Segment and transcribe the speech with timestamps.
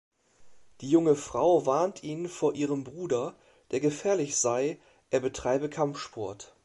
[0.79, 3.35] Die junge Frau warnt ihn vor ihrem Bruder,
[3.69, 4.79] der gefährlich sei,
[5.11, 6.55] er betreibe Kampfsport.